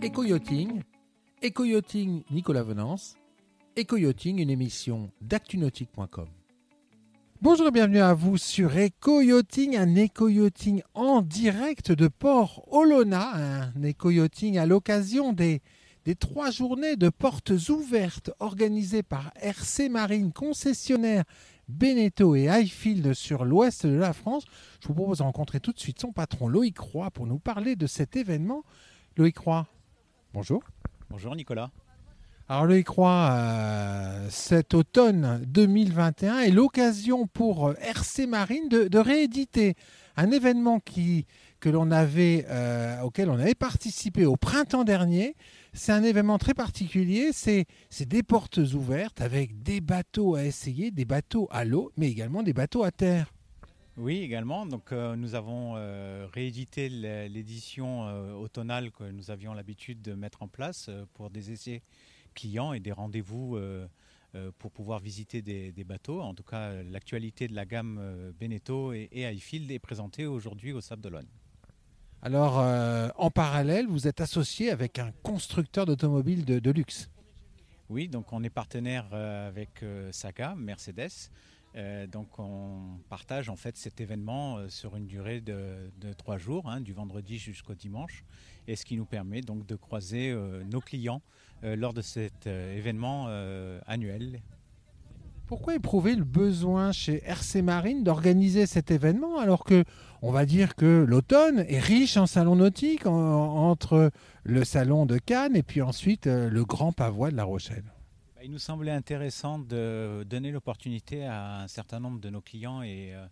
[0.00, 0.82] Éco-yachting,
[1.42, 3.16] Éco-yachting Nicolas Venance,
[3.74, 6.28] Éco-yachting, une émission d'actunautique.com.
[7.42, 13.82] Bonjour et bienvenue à vous sur Éco-yachting, un éco-yachting en direct de Port Olona, un
[13.82, 15.62] éco-yachting à l'occasion des,
[16.04, 21.24] des trois journées de portes ouvertes organisées par RC Marine, concessionnaire
[21.68, 24.44] Beneteau et Highfield sur l'ouest de la France.
[24.80, 27.74] Je vous propose de rencontrer tout de suite son patron Loïc Roy pour nous parler
[27.74, 28.62] de cet événement.
[29.16, 29.66] Loïc Roy,
[30.38, 30.62] bonjour.
[31.10, 31.72] Bonjour Nicolas.
[32.48, 38.98] Alors Loïc Roy, euh, cet automne 2021 est l'occasion pour euh, RC Marine de, de
[38.98, 39.74] rééditer
[40.16, 41.26] un événement qui,
[41.58, 45.34] que l'on avait, euh, auquel on avait participé au printemps dernier.
[45.72, 47.66] C'est un événement très particulier, c'est
[48.06, 52.52] des portes ouvertes avec des bateaux à essayer, des bateaux à l'eau, mais également des
[52.52, 53.32] bateaux à terre.
[54.00, 54.64] Oui, également.
[54.64, 60.14] Donc, euh, nous avons euh, réédité l'é- l'édition euh, automnale que nous avions l'habitude de
[60.14, 61.82] mettre en place euh, pour des essais
[62.34, 63.58] clients et des rendez-vous
[64.58, 66.20] pour pouvoir visiter des, des bateaux.
[66.20, 70.80] En tout cas, l'actualité de la gamme Beneteau et, et Highfield est présentée aujourd'hui au
[70.80, 71.26] Sable d'Olonne.
[72.22, 72.58] Alors,
[73.16, 77.10] en parallèle, vous êtes associé avec un constructeur d'automobiles de, de luxe.
[77.88, 81.30] Oui, donc on est partenaire avec Saga, Mercedes.
[81.76, 86.68] Euh, donc on partage en fait cet événement euh, sur une durée de, trois jours,
[86.68, 88.24] hein, du vendredi jusqu'au dimanche,
[88.66, 91.22] et ce qui nous permet donc de croiser euh, nos clients
[91.62, 93.26] lors de cet événement
[93.88, 94.42] annuel.
[95.48, 99.82] Pourquoi éprouver le besoin chez RC Marine d'organiser cet événement alors que
[100.22, 104.12] on va dire que l'automne est riche en salons nautiques en- entre
[104.44, 107.92] le salon de Cannes et puis ensuite le Grand Pavois de La Rochelle?
[108.38, 112.82] Bah, Il nous semblait intéressant de donner l'opportunité à un certain nombre de nos clients
[112.82, 113.26] et euh,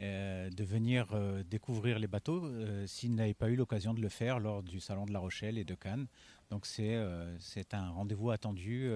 [0.00, 2.50] euh, de venir euh, découvrir les bateaux
[2.86, 5.62] s'ils n'avaient pas eu l'occasion de le faire lors du Salon de La Rochelle et
[5.64, 6.08] de Cannes.
[6.50, 6.96] Donc c'est
[7.74, 8.90] un rendez-vous attendu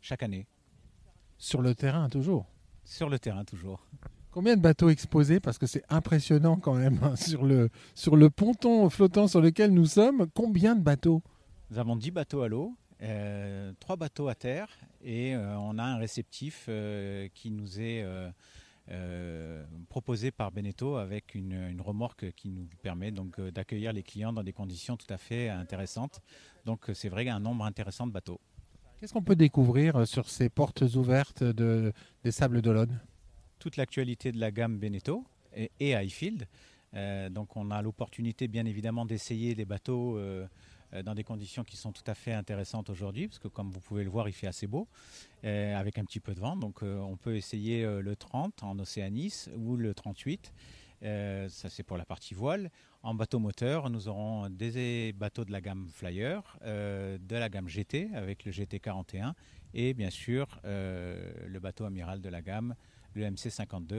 [0.00, 0.46] chaque année,
[1.36, 2.46] Sur le terrain toujours?
[2.84, 3.84] sur le terrain toujours.
[4.30, 5.40] Combien de bateaux exposés?
[5.40, 9.72] Parce que c'est impressionnant quand même hein, sur le, sur le ponton flottant sur lequel
[9.72, 10.26] nous sommes.
[10.34, 11.22] Combien de bateaux?
[11.70, 14.68] Nous avons 10 bateaux à l'eau, euh, 3 bateaux à terre
[15.02, 18.04] et euh, on a un réceptif euh, qui nous est
[18.90, 24.32] euh, proposé par Beneteau avec une, une remorque qui nous permet donc d'accueillir les clients
[24.32, 26.20] dans des conditions tout à fait intéressantes.
[26.64, 28.40] Donc c'est vrai qu'il y a un nombre intéressant de bateaux.
[28.98, 31.92] Qu'est-ce qu'on peut découvrir sur ces portes ouvertes de,
[32.22, 33.00] des Sables d'Olonne?
[33.58, 35.24] Toute l'actualité de la gamme Beneteau
[35.54, 36.46] et, et Highfield.
[36.94, 40.46] Euh, donc on a l'opportunité bien évidemment d'essayer les bateaux euh,
[41.04, 44.04] dans des conditions qui sont tout à fait intéressantes aujourd'hui, parce que comme vous pouvez
[44.04, 44.88] le voir, il fait assez beau,
[45.44, 46.56] euh, avec un petit peu de vent.
[46.56, 50.52] Donc euh, on peut essayer euh, le 30 en Océanis ou le 38.
[51.04, 52.70] Euh, ça c'est pour la partie voile.
[53.02, 57.68] En bateau moteur, nous aurons des bateaux de la gamme Flyer, euh, de la gamme
[57.68, 59.34] GT avec le GT 41
[59.74, 62.74] et bien sûr euh, le bateau amiral de la gamme
[63.14, 63.92] le MC52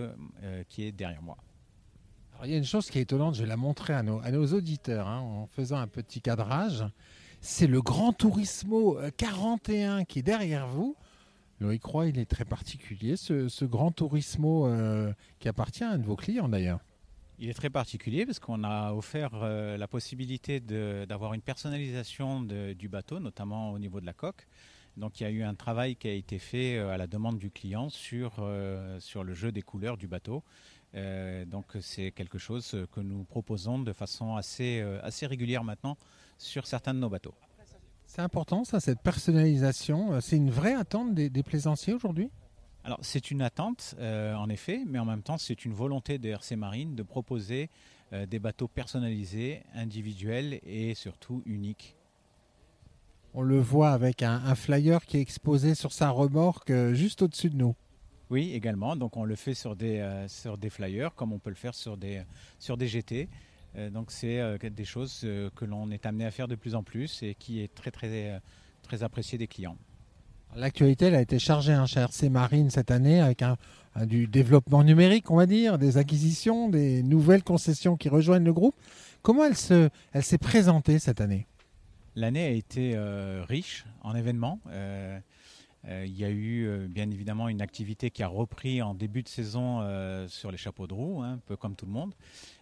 [0.44, 1.38] euh, qui est derrière moi.
[2.44, 5.08] Il y a une chose qui est étonnante, je vais la montrer à nos, auditeurs
[5.08, 6.84] hein, en faisant un petit cadrage.
[7.40, 10.96] C'est le Grand Turismo euh, 41 qui est derrière vous.
[11.60, 16.06] Loïc Roy, il est très particulier, ce, Grand Turismo euh, qui appartient à un de
[16.06, 16.80] vos clients d'ailleurs.
[17.40, 22.90] Il est très particulier parce qu'on a offert euh, la possibilité d'avoir une personnalisation du
[22.90, 24.48] bateau, notamment au niveau de la coque.
[24.98, 27.40] Donc il y a eu un travail qui a été fait euh, à la demande
[27.40, 30.44] du client euh, sur le jeu des couleurs du bateau.
[30.96, 35.98] Euh, donc c'est quelque chose que nous proposons de façon assez, euh, assez régulière maintenant
[36.38, 37.34] sur certains de nos bateaux.
[38.06, 40.14] C'est important ça, cette personnalisation.
[40.14, 42.30] Euh, C'est une vraie attente des, des plaisanciers aujourd'hui?
[42.84, 46.30] Alors c'est une attente euh, en effet, mais en même temps c'est une volonté de
[46.30, 47.70] RC Marine de proposer
[48.30, 51.96] des bateaux personnalisés, individuels et surtout uniques.
[53.34, 57.50] On le voit avec un, un flyer qui est exposé sur sa remorque juste au-dessus
[57.50, 57.76] de nous.
[58.30, 58.96] Oui, également.
[58.96, 61.76] Donc on le fait sur des, euh, sur des flyers comme on peut le faire
[61.76, 62.22] sur des,
[62.60, 63.30] sur des GT.
[63.76, 65.26] Euh, donc c'est euh, des choses
[65.56, 68.42] que l'on est amené à faire de plus en plus et qui est très très,
[68.82, 69.78] très apprécié des clients.
[70.56, 73.58] L'actualité elle a été chargée hein, chez RC Marine cette année avec un,
[73.96, 78.54] un- du développement numérique, on va dire, des acquisitions, des nouvelles concessions qui rejoignent le
[78.54, 78.76] groupe.
[79.24, 81.48] Comment elle se, elle s'est présentée cette année?
[82.16, 82.96] L'année a été
[83.48, 84.60] riche en événements.
[85.90, 89.22] Euh, il y a eu euh, bien évidemment une activité qui a repris en début
[89.22, 92.14] de saison euh, sur les chapeaux de roue, hein, un peu comme tout le monde,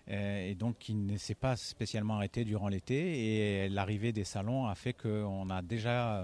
[0.08, 3.66] et donc qui ne s'est pas spécialement arrêté durant l'été.
[3.66, 6.24] Et l'arrivée des salons a fait qu'on a déjà,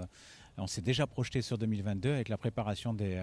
[0.58, 3.16] on s'est déjà projeté sur 2022 avec la préparation de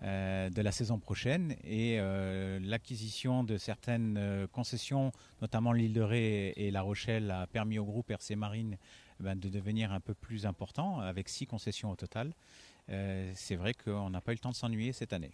[0.00, 2.00] la saison prochaine et
[2.62, 8.10] l'acquisition de certaines concessions, notamment l'île de Ré et La Rochelle, a permis au groupe
[8.10, 8.78] RC Marine
[9.20, 12.32] ben, de devenir un peu plus important avec six concessions au total.
[12.88, 15.32] C'est vrai qu'on n'a pas eu le temps de s'ennuyer cette année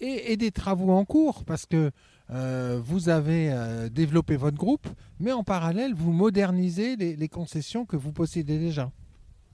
[0.00, 1.90] et, des travaux en cours parce que
[2.30, 4.88] euh, vous avez euh, développé votre groupe,
[5.20, 8.90] mais en parallèle, vous modernisez les, concessions que vous possédez déjà.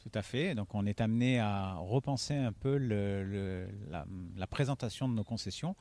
[0.03, 0.55] Tout à fait.
[0.55, 5.77] Donc, on est amené à repenser un peu la, présentation de nos concessions,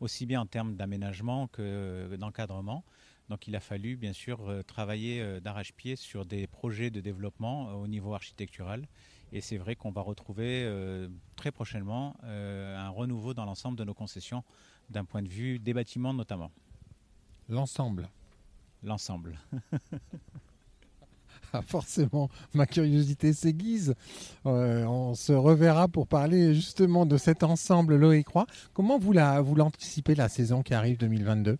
[0.00, 2.84] aussi bien en termes d'aménagement que d'encadrement.
[3.28, 7.86] Donc, il a fallu, bien sûr, euh, travailler d'arrache-pied sur des projets de développement au
[7.86, 8.86] niveau architectural
[9.34, 13.82] et c'est vrai qu'on va retrouver euh, très prochainement euh, un renouveau dans l'ensemble de
[13.82, 14.44] nos concessions,
[14.90, 16.52] d'un point de vue des bâtiments notamment.
[17.48, 18.08] L'ensemble.
[18.84, 19.36] L'ensemble.
[21.52, 23.96] ah, forcément, ma curiosité s'aiguise.
[24.46, 28.46] Euh, on se reverra pour parler justement de cet ensemble Loïc Croix.
[28.72, 31.58] Comment vous l'anticipez la saison qui arrive 2022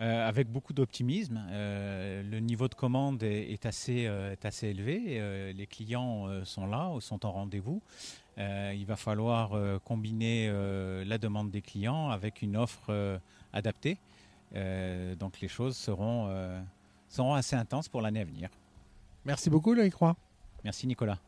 [0.00, 1.40] euh, avec beaucoup d'optimisme.
[1.50, 5.52] Euh, le niveau de commande est, assez, euh, assez, élevé.
[5.52, 7.82] les clients sont là, sont en rendez-vous.
[8.38, 9.52] il va falloir
[9.84, 10.50] combiner
[11.04, 13.20] la demande des clients avec une offre
[13.52, 13.98] adaptée.
[15.18, 16.30] donc les choses seront,
[17.08, 18.48] seront assez intenses pour l'année à venir.
[19.24, 20.16] Merci beaucoup Loïc Croix.
[20.64, 21.18] Merci Nicolas.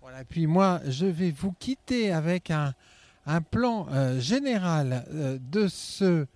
[0.00, 2.72] Voilà, puis moi je vais vous quitter avec un,
[3.26, 3.88] un plan
[4.20, 5.04] général
[5.50, 6.26] de ce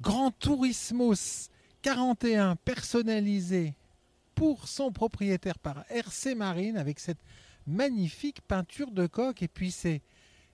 [0.00, 1.50] Grand Tourismos
[1.82, 3.74] 41 personnalisé
[4.34, 7.22] pour son propriétaire par RC Marine avec cette
[7.66, 10.02] magnifique peinture de coque et puis ces,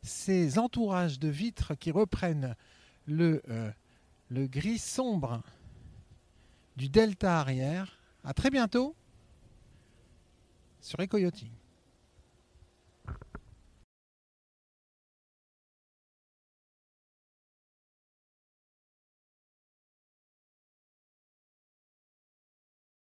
[0.02, 2.56] ces entourages de vitres qui reprennent
[3.06, 3.70] le, euh,
[4.30, 5.42] le gris sombre
[6.76, 7.98] du delta arrière.
[8.24, 8.96] À très bientôt
[10.80, 11.50] sur Ecoyoting.